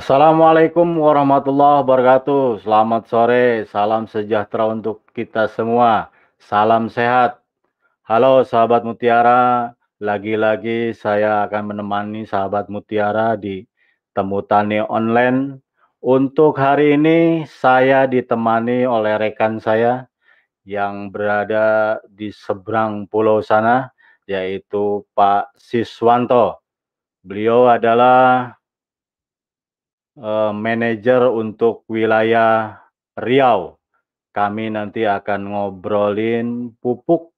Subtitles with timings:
[0.00, 2.64] Assalamualaikum warahmatullahi wabarakatuh.
[2.64, 6.08] Selamat sore, salam sejahtera untuk kita semua.
[6.40, 7.44] Salam sehat.
[8.08, 13.68] Halo sahabat Mutiara, lagi-lagi saya akan menemani sahabat Mutiara di
[14.16, 15.60] Temu Tani Online.
[16.00, 20.08] Untuk hari ini saya ditemani oleh rekan saya
[20.64, 23.92] yang berada di seberang pulau sana,
[24.24, 26.56] yaitu Pak Siswanto.
[27.20, 28.56] Beliau adalah
[30.20, 32.78] uh, manajer untuk wilayah
[33.16, 33.80] Riau.
[34.30, 37.34] Kami nanti akan ngobrolin pupuk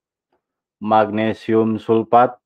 [0.77, 2.37] magnesium sulfat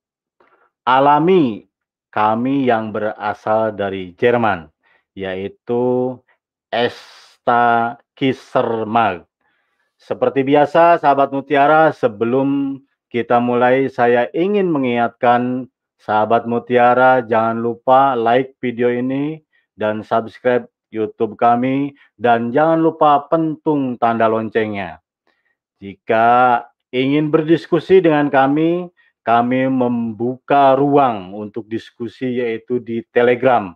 [0.87, 1.67] alami
[2.07, 4.71] kami yang berasal dari Jerman,
[5.13, 6.15] yaitu
[6.71, 9.27] Esta Kisermag.
[9.99, 12.79] Seperti biasa, sahabat Mutiara, sebelum
[13.11, 15.67] kita mulai, saya ingin mengingatkan
[15.99, 19.43] sahabat Mutiara, jangan lupa like video ini,
[19.77, 24.99] dan subscribe YouTube kami dan jangan lupa pentung tanda loncengnya.
[25.77, 28.89] Jika ingin berdiskusi dengan kami,
[29.21, 33.75] kami membuka ruang untuk diskusi yaitu di Telegram.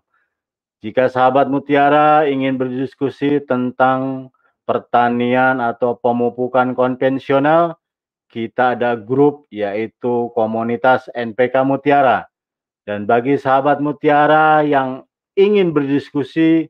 [0.81, 4.33] Jika sahabat Mutiara ingin berdiskusi tentang
[4.65, 7.77] pertanian atau pemupukan konvensional,
[8.31, 12.25] kita ada grup yaitu komunitas NPK Mutiara.
[12.87, 15.05] Dan bagi sahabat Mutiara yang
[15.35, 16.67] ingin berdiskusi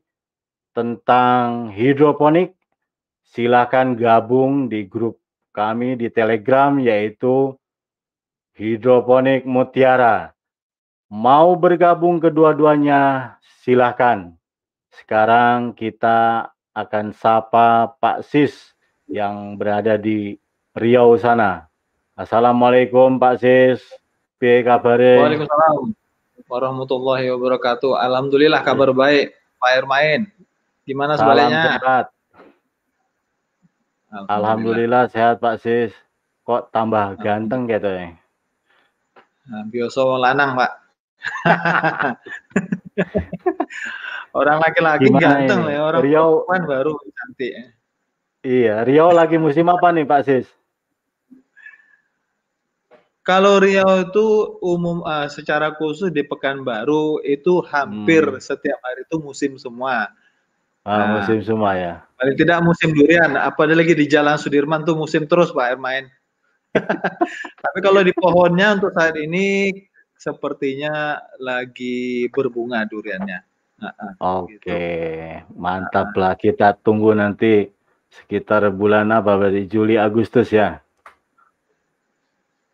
[0.72, 2.54] tentang hidroponik,
[3.26, 5.20] silakan gabung di grup
[5.52, 7.52] kami di Telegram yaitu
[8.52, 10.36] Hidroponik Mutiara.
[11.12, 14.36] Mau bergabung kedua-duanya, silakan.
[14.92, 18.76] Sekarang kita akan sapa Pak Sis
[19.08, 20.36] yang berada di
[20.72, 21.68] Riau sana.
[22.16, 23.80] Assalamualaikum Pak Sis.
[24.40, 25.20] Piye kabare?
[25.20, 26.01] Waalaikumsalam
[26.52, 27.96] warahmatullahi wabarakatuh.
[27.96, 30.28] Alhamdulillah kabar baik, Pak Ermain.
[30.84, 31.64] Gimana Salam sebaliknya?
[31.80, 32.06] sehat.
[34.28, 35.96] Alhamdulillah sehat Pak Sis.
[36.44, 38.12] Kok tambah ganteng gitu ya?
[39.48, 40.72] Nah, biasa lanang, Pak.
[44.38, 45.72] orang laki-laki ganteng ini?
[45.72, 47.52] ya, orang Riau- perempuan baru cantik.
[47.56, 47.64] ya.
[48.42, 50.46] Iya, Riau lagi musim apa nih Pak Sis?
[53.22, 58.42] Kalau Riau itu umum eh, secara khusus di Pekanbaru itu hampir Hmm.
[58.42, 60.10] setiap hari itu musim semua.
[60.82, 61.08] Ah, Nah.
[61.22, 61.94] musim semua ya.
[62.18, 66.10] Paling tidak musim durian, apalagi di Jalan Sudirman tuh musim terus Pak Ermain.
[67.62, 69.70] Tapi kalau di pohonnya untuk saat ini
[70.18, 73.38] sepertinya lagi berbunga duriannya.
[73.82, 74.74] Nah, ah, Oke, gitu.
[75.54, 76.34] mantap lah.
[76.34, 77.70] Kita tunggu nanti
[78.10, 80.82] sekitar bulan apa berarti Juli Agustus ya.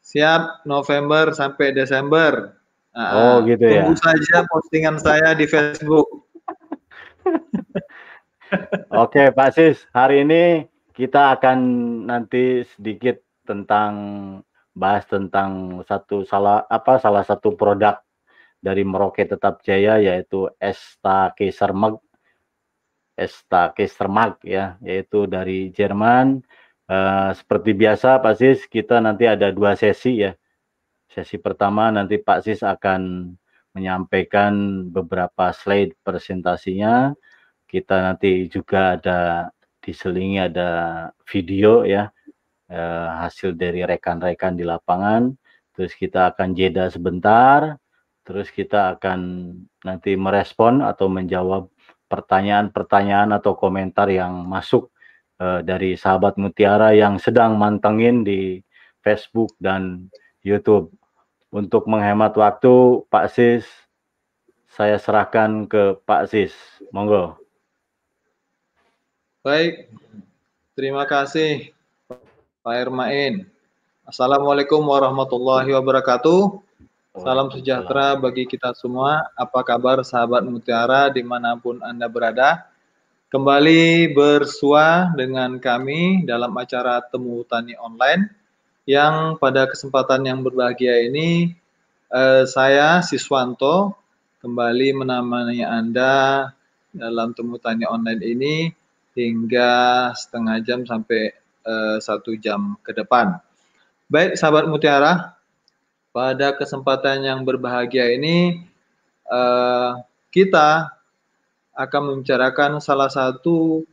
[0.08, 2.56] Siap November sampai Desember.
[2.96, 3.84] Nah, Oh, gitu ya.
[3.84, 6.08] Tunggu saja postingan saya di Facebook.
[9.05, 10.64] Oke, Pak Sis, hari ini
[10.96, 11.58] kita akan
[12.08, 13.93] nanti sedikit tentang
[14.72, 18.00] bahas tentang satu salah apa salah satu produk
[18.64, 22.00] dari Merauke Tetap Jaya yaitu Esta Kaisermag
[23.12, 26.40] Esta Kaisermag ya, yaitu dari Jerman.
[26.88, 30.32] Eh, seperti biasa Pak Sis, kita nanti ada dua sesi ya.
[31.12, 33.32] Sesi pertama nanti Pak Sis akan
[33.76, 37.12] menyampaikan beberapa slide presentasinya.
[37.69, 39.52] Kita nanti juga ada
[39.85, 40.69] diselingi ada
[41.29, 42.08] video ya
[42.73, 45.29] eh, hasil dari rekan-rekan di lapangan.
[45.76, 47.76] Terus kita akan jeda sebentar.
[48.25, 49.20] Terus kita akan
[49.84, 51.69] nanti merespon atau menjawab
[52.08, 54.88] pertanyaan-pertanyaan atau komentar yang masuk
[55.40, 58.62] eh, dari sahabat Mutiara yang sedang mantengin di
[59.02, 60.11] Facebook dan
[60.43, 60.93] YouTube
[61.55, 63.64] untuk menghemat waktu Pak Sis
[64.69, 66.52] saya serahkan ke Pak Sis
[66.93, 67.38] monggo
[69.38, 69.88] Baik,
[70.76, 71.73] terima kasih
[72.61, 73.49] Pak Ermain.
[74.05, 76.61] Assalamualaikum warahmatullahi wabarakatuh.
[77.17, 79.25] Salam sejahtera bagi kita semua.
[79.38, 82.69] Apa kabar sahabat Mutiara di mana pun Anda berada?
[83.28, 88.25] Kembali bersua dengan kami dalam acara Temu Tani Online
[88.88, 91.52] yang pada kesempatan yang berbahagia ini
[92.08, 93.92] eh, saya Siswanto
[94.40, 96.48] kembali menemani Anda
[96.88, 98.72] dalam Temu Tani Online ini
[99.12, 101.34] hingga setengah jam sampai
[101.66, 103.36] uh, satu jam ke depan.
[104.06, 105.36] Baik, sahabat Mutiara,
[106.14, 108.62] pada kesempatan yang berbahagia ini
[109.26, 109.98] uh,
[110.31, 110.97] kita
[111.78, 113.86] akan membicarakan salah satu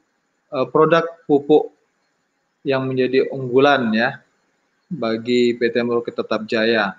[0.50, 1.70] uh, produk pupuk
[2.66, 4.26] yang menjadi unggulan ya
[4.90, 6.98] bagi PT Merauke Tetap Jaya.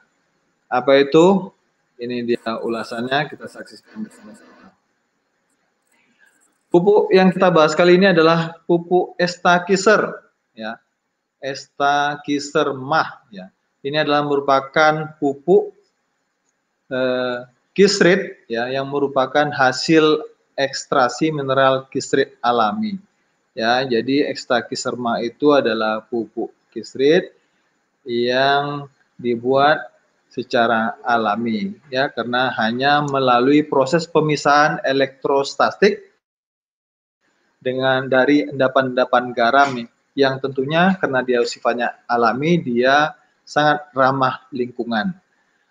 [0.71, 1.51] Apa itu?
[1.97, 4.69] Ini dia ulasannya, kita saksikan bersama-sama.
[6.69, 10.13] Pupuk yang kita bahas kali ini adalah pupuk estakiser,
[10.53, 10.77] ya,
[11.41, 13.49] estakiser mah, ya.
[13.81, 15.73] Ini adalah merupakan pupuk
[16.93, 20.21] eh, kisrit, ya, yang merupakan hasil
[20.57, 22.99] ekstrasi mineral kisrit alami.
[23.57, 27.33] Ya, jadi estakiser mah itu adalah pupuk kisrit
[28.05, 28.85] yang
[29.17, 29.97] dibuat
[30.29, 36.13] secara alami ya karena hanya melalui proses pemisahan elektrostatik
[37.57, 39.71] dengan dari endapan-endapan garam
[40.13, 43.17] yang tentunya karena dia sifatnya alami dia
[43.49, 45.17] sangat ramah lingkungan.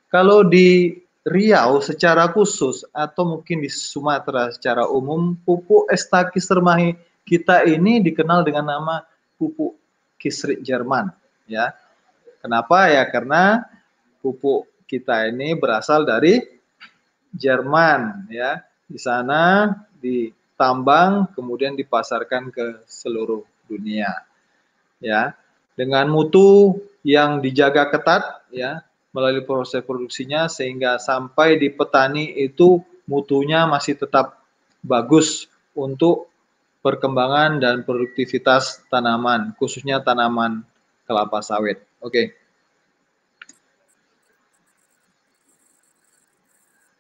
[0.09, 6.93] Kalau di Riau secara khusus atau mungkin di Sumatera secara umum pupuk estaki sermahi
[7.25, 9.01] kita ini dikenal dengan nama
[9.41, 9.73] pupuk
[10.21, 11.09] kisrit Jerman
[11.49, 11.73] ya.
[12.45, 13.09] Kenapa ya?
[13.09, 13.65] Karena
[14.21, 16.45] pupuk kita ini berasal dari
[17.33, 18.61] Jerman ya.
[18.85, 24.13] Di sana di tambang kemudian dipasarkan ke seluruh dunia.
[25.01, 25.33] Ya.
[25.73, 33.63] Dengan mutu yang dijaga ketat ya melalui proses produksinya sehingga sampai di petani itu mutunya
[33.63, 34.43] masih tetap
[34.83, 36.27] bagus untuk
[36.83, 40.67] perkembangan dan produktivitas tanaman, khususnya tanaman
[41.07, 41.79] kelapa sawit.
[42.03, 42.11] Oke.
[42.11, 42.25] Okay.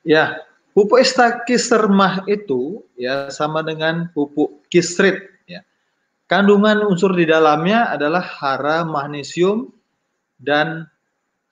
[0.05, 0.45] Ya,
[0.75, 5.63] Pupuk estakisermah itu ya sama dengan pupuk kisrit ya.
[6.27, 9.71] Kandungan unsur di dalamnya adalah hara, magnesium
[10.35, 10.83] dan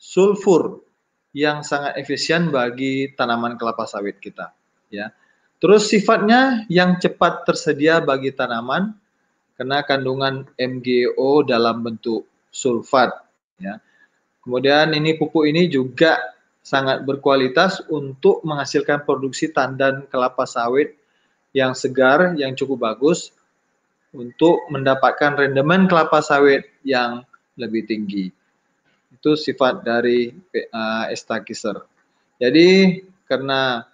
[0.04, 0.84] sulfur
[1.32, 4.52] yang sangat efisien bagi tanaman kelapa sawit kita
[4.92, 5.16] ya.
[5.64, 8.92] Terus sifatnya yang cepat tersedia bagi tanaman
[9.56, 13.16] karena kandungan MgO dalam bentuk sulfat
[13.64, 13.80] ya.
[14.44, 16.19] Kemudian ini pupuk ini juga
[16.60, 21.00] sangat berkualitas untuk menghasilkan produksi tandan kelapa sawit
[21.56, 23.31] yang segar, yang cukup bagus
[24.12, 27.24] untuk mendapatkan rendemen kelapa sawit yang
[27.56, 28.43] lebih tinggi.
[29.23, 30.35] Itu sifat dari
[30.75, 31.80] uh, estakiser.
[32.44, 33.87] Jadi karena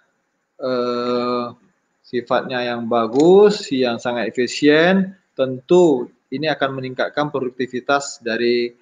[0.58, 1.54] uh,
[2.02, 8.74] sifatnya yang bagus, yang sangat efisien, tentu ini akan meningkatkan produktivitas dari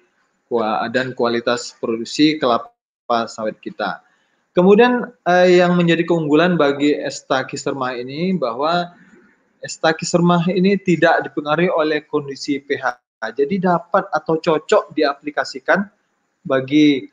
[0.89, 4.01] dan kualitas produksi kelapa sawit kita.
[4.49, 8.89] Kemudian eh, yang menjadi keunggulan bagi estakisermah ini bahwa
[9.61, 12.97] estakisermah ini tidak dipengaruhi oleh kondisi pH.
[13.37, 15.85] Jadi dapat atau cocok diaplikasikan
[16.43, 17.09] bagi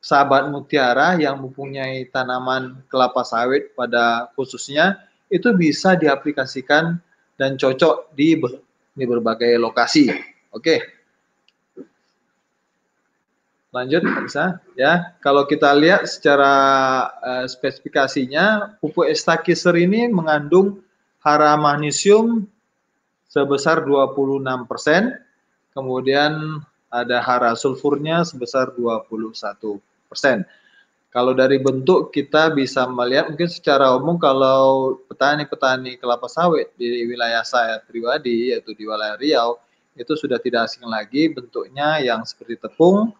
[0.00, 4.96] sahabat mutiara yang mempunyai tanaman kelapa sawit pada khususnya
[5.28, 6.98] itu bisa diaplikasikan
[7.36, 8.36] dan cocok di,
[8.96, 10.10] di berbagai lokasi.
[10.50, 10.60] Oke.
[10.60, 10.80] Okay.
[13.70, 15.14] Lanjut bisa ya.
[15.22, 16.52] Kalau kita lihat secara
[17.22, 20.82] uh, spesifikasinya pupuk estakiser ini mengandung
[21.22, 22.50] hara magnesium
[23.30, 24.42] sebesar 26%,
[25.70, 26.58] kemudian
[26.90, 29.14] ada hara sulfurnya sebesar 21%.
[31.10, 37.42] Kalau dari bentuk kita bisa melihat mungkin secara umum kalau petani-petani kelapa sawit di wilayah
[37.42, 39.58] saya pribadi yaitu di wilayah Riau
[39.98, 43.10] itu sudah tidak asing lagi bentuknya yang seperti tepung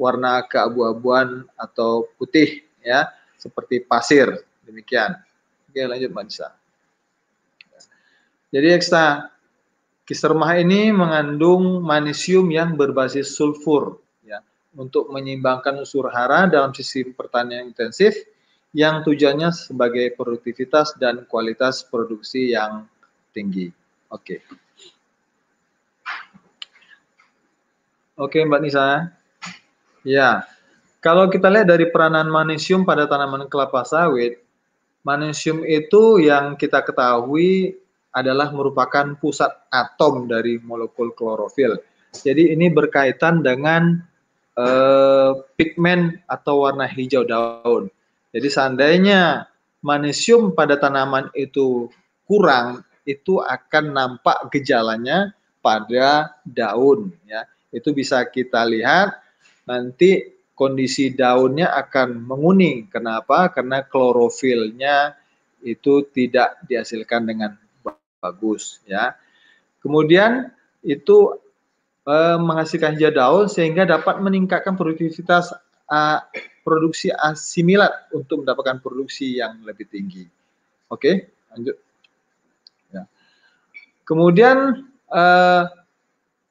[0.00, 5.12] warna keabu-abuan atau putih ya seperti pasir demikian.
[5.68, 6.48] Oke lanjut Mbak Nisa.
[8.48, 9.28] Jadi ekstra
[10.10, 14.42] kisermah ini mengandung magnesium yang berbasis sulfur ya
[14.74, 18.18] untuk menyeimbangkan unsur hara dalam sistem pertanian intensif
[18.74, 22.90] yang tujuannya sebagai produktivitas dan kualitas produksi yang
[23.30, 23.70] tinggi.
[24.10, 24.42] Oke.
[28.18, 29.14] Oke Mbak Nisa.
[30.02, 30.42] Ya,
[30.98, 34.42] kalau kita lihat dari peranan magnesium pada tanaman kelapa sawit,
[35.06, 37.79] magnesium itu yang kita ketahui
[38.10, 41.78] adalah merupakan pusat atom dari molekul klorofil.
[42.10, 44.02] Jadi ini berkaitan dengan
[44.58, 47.86] eh, pigmen atau warna hijau daun.
[48.34, 49.46] Jadi seandainya
[49.82, 51.90] magnesium pada tanaman itu
[52.26, 57.14] kurang, itu akan nampak gejalanya pada daun.
[57.26, 59.18] Ya, itu bisa kita lihat
[59.66, 62.90] nanti kondisi daunnya akan menguning.
[62.90, 63.48] Kenapa?
[63.54, 65.16] Karena klorofilnya
[65.64, 67.56] itu tidak dihasilkan dengan
[68.20, 69.16] bagus ya.
[69.80, 70.52] Kemudian
[70.84, 71.40] itu
[72.04, 75.52] uh, menghasilkan hijau daun sehingga dapat meningkatkan produktivitas
[75.88, 76.20] uh,
[76.62, 80.28] produksi asimilat untuk mendapatkan produksi yang lebih tinggi.
[80.92, 81.76] Oke, lanjut.
[82.92, 83.08] Ya.
[84.04, 85.64] Kemudian uh,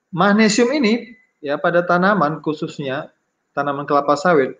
[0.09, 3.13] magnesium ini ya pada tanaman khususnya
[3.53, 4.57] tanaman kelapa sawit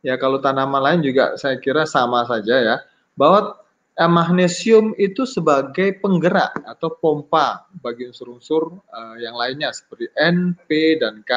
[0.00, 2.76] ya kalau tanaman lain juga saya kira sama saja ya
[3.14, 3.58] bahwa
[3.96, 11.00] eh, magnesium itu sebagai penggerak atau pompa bagi unsur-unsur uh, yang lainnya seperti N, P,
[11.00, 11.32] dan K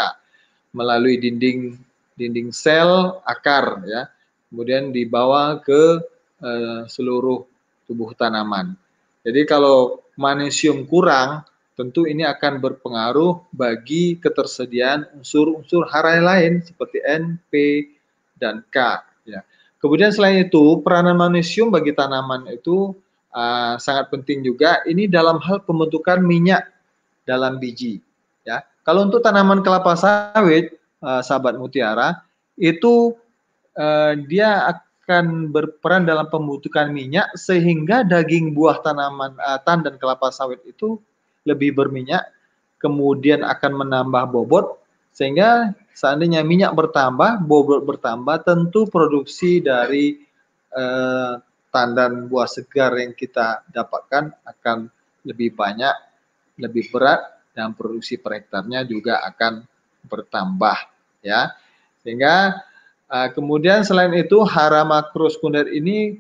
[0.76, 1.80] melalui dinding
[2.20, 4.12] dinding sel akar ya
[4.52, 6.04] kemudian dibawa ke
[6.42, 7.46] uh, seluruh
[7.86, 8.78] tubuh tanaman.
[9.24, 11.46] Jadi kalau magnesium kurang
[11.80, 17.86] tentu ini akan berpengaruh bagi ketersediaan unsur-unsur hara lain seperti N, P,
[18.36, 19.00] dan K.
[19.24, 19.48] Ya.
[19.80, 22.92] Kemudian selain itu peranan magnesium bagi tanaman itu
[23.32, 24.84] uh, sangat penting juga.
[24.84, 26.68] Ini dalam hal pembentukan minyak
[27.24, 28.04] dalam biji.
[28.44, 32.20] Ya, kalau untuk tanaman kelapa sawit, uh, sahabat mutiara,
[32.60, 33.16] itu
[33.80, 40.28] uh, dia akan berperan dalam pembentukan minyak sehingga daging buah tanaman uh, tan dan kelapa
[40.28, 41.00] sawit itu
[41.48, 42.28] lebih berminyak,
[42.84, 44.76] kemudian akan menambah bobot
[45.16, 50.20] sehingga seandainya minyak bertambah, bobot bertambah, tentu produksi dari
[50.74, 51.34] eh,
[51.70, 54.90] tandan buah segar yang kita dapatkan akan
[55.28, 55.94] lebih banyak,
[56.58, 57.22] lebih berat,
[57.54, 59.66] dan produksi per hektarnya juga akan
[60.08, 60.78] bertambah.
[61.22, 61.54] ya.
[62.02, 62.64] Sehingga
[63.10, 66.20] eh, kemudian selain itu hara makrosekunder ini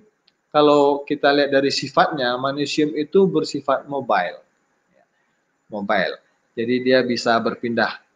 [0.50, 4.42] kalau kita lihat dari sifatnya, magnesium itu bersifat mobile.
[5.70, 6.18] Mobile.
[6.58, 8.09] Jadi dia bisa berpindah.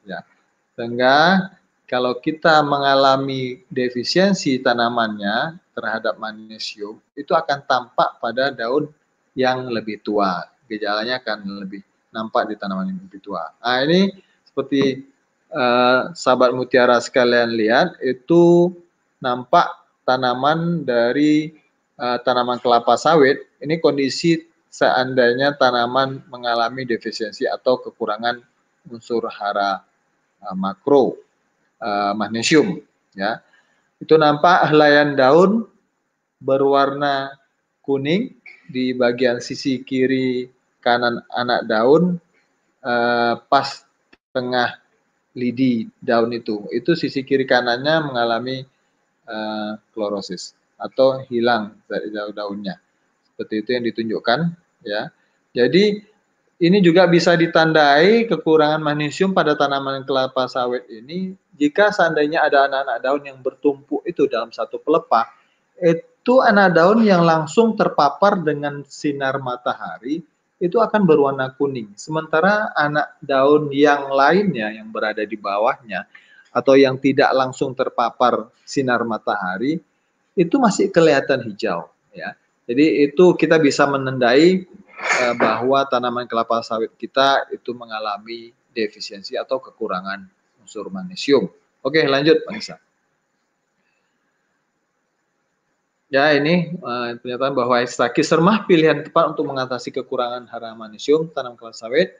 [0.73, 1.49] Sehingga
[1.85, 8.89] kalau kita mengalami defisiensi tanamannya terhadap magnesium, itu akan tampak pada daun
[9.37, 10.49] yang lebih tua.
[10.65, 13.45] Gejalanya akan lebih nampak di tanaman yang lebih tua.
[13.61, 14.09] Nah ini
[14.45, 15.05] seperti
[15.53, 18.73] uh, sahabat mutiara sekalian lihat, itu
[19.21, 19.69] nampak
[20.09, 21.53] tanaman dari
[22.01, 23.45] uh, tanaman kelapa sawit.
[23.61, 24.41] Ini kondisi
[24.73, 28.41] seandainya tanaman mengalami defisiensi atau kekurangan
[28.89, 29.85] unsur hara
[30.43, 31.17] uh, makro
[31.79, 32.79] uh, magnesium
[33.15, 33.39] ya.
[33.97, 35.63] Itu nampak helaian daun
[36.43, 37.31] berwarna
[37.83, 38.35] kuning
[38.67, 40.51] di bagian sisi kiri
[40.83, 42.19] kanan anak daun
[42.83, 43.87] uh, pas
[44.35, 44.75] tengah
[45.33, 46.67] lidi daun itu.
[46.69, 48.67] Itu sisi kiri kanannya mengalami
[49.27, 52.75] uh, klorosis atau hilang dari daun-daunnya.
[53.31, 54.39] Seperti itu yang ditunjukkan
[54.83, 55.09] ya.
[55.53, 56.12] Jadi
[56.61, 62.97] ini juga bisa ditandai kekurangan magnesium pada tanaman kelapa sawit ini jika seandainya ada anak-anak
[63.01, 65.29] daun yang bertumpuk itu dalam satu pelepah,
[65.77, 70.21] itu anak daun yang langsung terpapar dengan sinar matahari
[70.57, 71.91] itu akan berwarna kuning.
[71.99, 76.07] Sementara anak daun yang lainnya yang berada di bawahnya
[76.53, 79.81] atau yang tidak langsung terpapar sinar matahari
[80.33, 82.33] itu masih kelihatan hijau ya.
[82.63, 84.63] Jadi itu kita bisa menandai
[85.19, 90.23] eh, bahwa tanaman kelapa sawit kita itu mengalami defisiensi atau kekurangan
[90.63, 91.51] unsur magnesium.
[91.83, 92.75] Oke, lanjut, Pak Nisa.
[96.13, 101.57] Ya, ini uh, pernyataan bahwa ekstraksi sermah pilihan tepat untuk mengatasi kekurangan hara magnesium tanam
[101.57, 102.13] kelapa sawit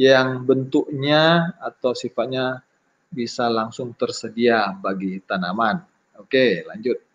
[0.00, 2.64] yang bentuknya atau sifatnya
[3.12, 5.84] bisa langsung tersedia bagi tanaman.
[6.16, 7.09] Oke, lanjut.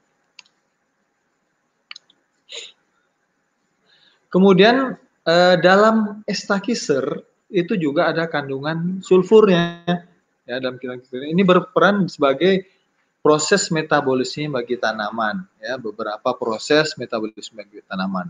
[4.36, 9.80] Kemudian eh, dalam estakiser itu juga ada kandungan sulfurnya
[10.44, 11.39] ya dalam kilang ini.
[11.39, 12.68] Berperan sebagai
[13.24, 18.27] proses metabolisme bagi tanaman ya beberapa proses metabolisme bagi tanaman.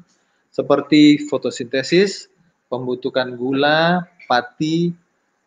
[0.54, 2.30] Seperti fotosintesis
[2.70, 4.94] pembentukan gula pati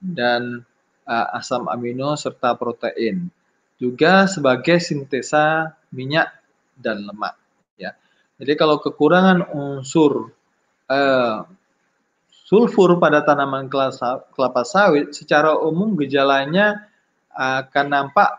[0.02, 0.66] dan
[1.06, 3.30] uh, asam amino serta protein.
[3.78, 6.34] Juga sebagai sintesa minyak
[6.74, 7.38] dan lemak
[7.78, 7.94] ya.
[8.42, 10.34] Jadi kalau kekurangan unsur
[10.88, 11.44] uh,
[12.48, 16.88] sulfur pada tanaman kelapa sawit secara umum gejalanya
[17.36, 18.30] akan nampak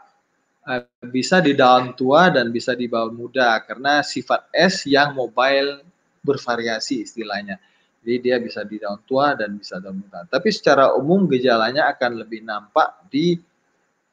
[0.65, 5.85] uh, bisa di daun tua dan bisa di daun muda karena sifat es yang mobile
[6.25, 7.61] bervariasi istilahnya.
[7.99, 10.25] Jadi dia bisa di daun tua dan bisa daun muda.
[10.27, 13.37] Tapi secara umum gejalanya akan lebih nampak di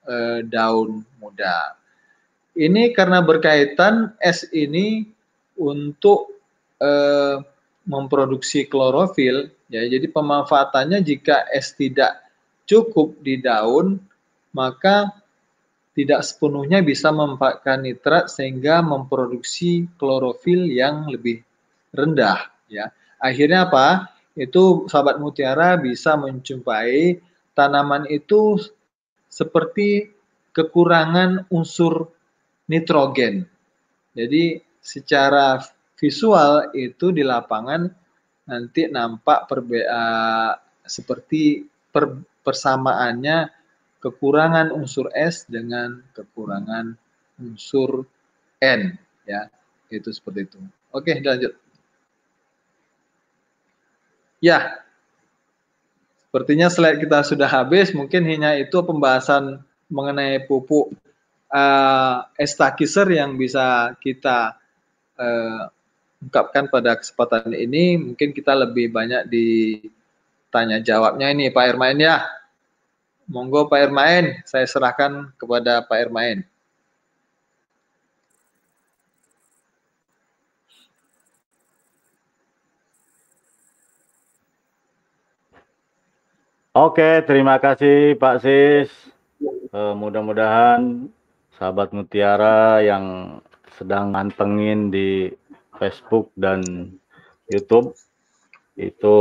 [0.06, 1.74] uh, daun muda.
[2.56, 5.04] Ini karena berkaitan es ini
[5.60, 6.36] untuk
[6.80, 7.40] uh,
[7.86, 12.18] memproduksi klorofil ya jadi pemanfaatannya jika es tidak
[12.66, 14.02] cukup di daun
[14.50, 15.14] maka
[15.96, 21.40] tidak sepenuhnya bisa memanfaatkan nitrat sehingga memproduksi klorofil yang lebih
[21.94, 22.90] rendah ya
[23.22, 27.22] akhirnya apa itu sahabat mutiara bisa menjumpai
[27.56, 28.60] tanaman itu
[29.32, 30.12] seperti
[30.52, 32.12] kekurangan unsur
[32.68, 33.44] nitrogen.
[34.12, 35.60] Jadi secara
[35.96, 37.88] visual itu di lapangan
[38.46, 40.54] nanti nampak perbe uh,
[40.86, 43.50] seperti per persamaannya
[43.98, 46.94] kekurangan unsur S dengan kekurangan
[47.42, 48.06] unsur
[48.62, 48.94] N
[49.26, 49.50] ya.
[49.90, 50.58] Itu seperti itu.
[50.94, 51.58] Oke lanjut.
[54.38, 54.78] Ya.
[56.28, 57.90] Sepertinya slide kita sudah habis.
[57.96, 60.92] Mungkin hanya itu pembahasan mengenai pupuk
[61.50, 64.58] uh, estakiser yang bisa kita
[65.16, 65.72] uh,
[66.22, 72.24] ungkapkan pada kesempatan ini mungkin kita lebih banyak ditanya jawabnya ini Pak Irmain ya.
[73.26, 76.46] Monggo Pak Irmain saya serahkan kepada Pak Irmain
[86.76, 88.92] Oke, terima kasih Pak Sis.
[89.72, 91.08] Uh, Mudah-mudahan
[91.56, 93.40] sahabat Mutiara yang
[93.80, 95.32] sedang mantengin di
[95.78, 96.62] Facebook dan
[97.46, 97.94] YouTube
[98.76, 99.16] itu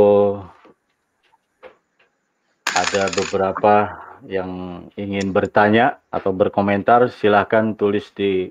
[2.76, 3.74] ada beberapa
[4.28, 8.50] yang ingin bertanya atau berkomentar, silahkan tulis di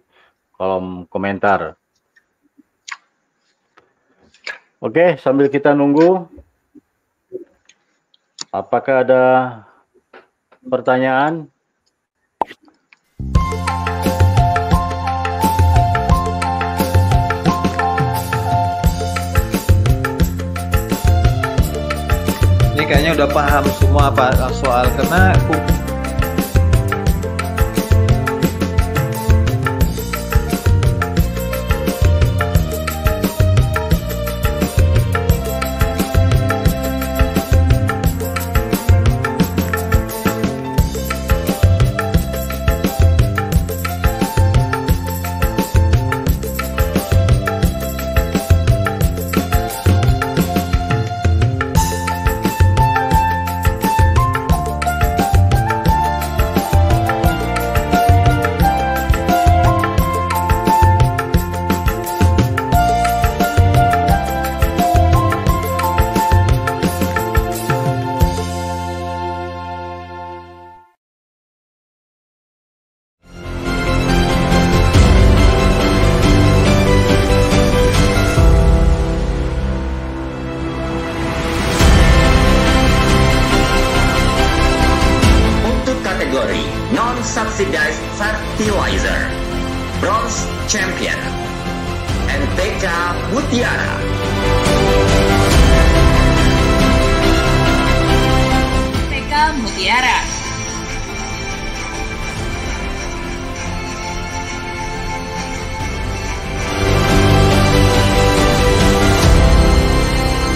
[0.55, 1.77] kolom komentar.
[4.79, 6.29] Oke, sambil kita nunggu,
[8.55, 9.23] Apakah ada
[10.63, 11.51] pertanyaan?
[22.85, 25.33] Kayaknya udah paham semua apa soal karena